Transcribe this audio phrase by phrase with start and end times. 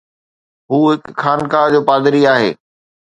[0.69, 2.51] هو هڪ خانقاهه جو پادري آهي.